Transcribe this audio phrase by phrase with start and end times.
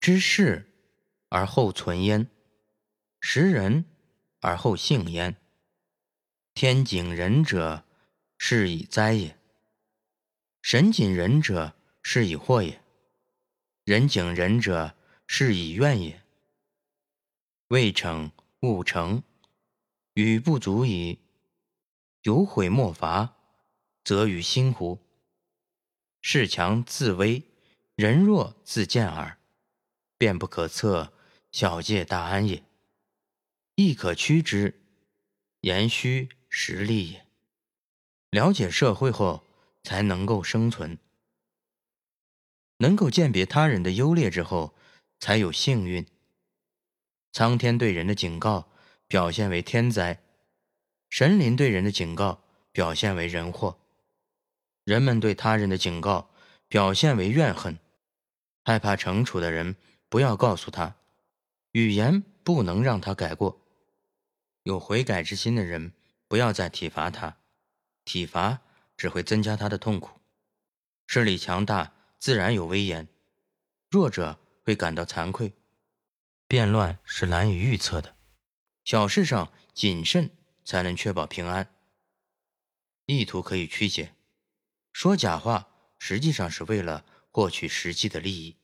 [0.00, 0.66] 知事
[1.28, 2.26] 而后存焉，
[3.20, 3.84] 识人
[4.40, 5.36] 而后信焉。
[6.54, 7.84] 天井人者，
[8.38, 9.36] 是以灾也；
[10.62, 12.80] 神井人者，是以祸也；
[13.84, 16.22] 人井人者，是以怨也。
[17.68, 19.22] 未成勿成，
[20.14, 21.18] 语不足以
[22.22, 23.36] 有悔莫罚，
[24.02, 24.98] 则于心乎？
[26.22, 27.44] 事强自危，
[27.96, 29.36] 人弱自贱耳。
[30.20, 31.14] 变不可测，
[31.50, 32.62] 小戒大安也；
[33.74, 34.78] 亦可趋之，
[35.62, 37.26] 言虚实利也。
[38.28, 39.46] 了解社会后，
[39.82, 40.98] 才能够生存；
[42.76, 44.74] 能够鉴别他人的优劣之后，
[45.18, 46.06] 才有幸运。
[47.32, 48.70] 苍天对人的警告，
[49.06, 50.18] 表现为天灾；
[51.08, 53.78] 神灵对人的警告，表现为人祸；
[54.84, 56.30] 人们对他人的警告，
[56.68, 57.78] 表现为怨恨。
[58.62, 59.76] 害怕惩处的人。
[60.10, 60.96] 不要告诉他，
[61.70, 63.64] 语言不能让他改过。
[64.64, 65.94] 有悔改之心的人，
[66.26, 67.38] 不要再体罚他，
[68.04, 68.60] 体罚
[68.96, 70.20] 只会增加他的痛苦。
[71.06, 73.08] 势力强大自然有威严，
[73.88, 75.54] 弱者会感到惭愧。
[76.46, 78.16] 变乱是难以预测的，
[78.84, 80.30] 小事上谨慎
[80.64, 81.72] 才能确保平安。
[83.06, 84.14] 意图可以曲解，
[84.92, 88.56] 说假话实际上是为了获取实际的利益。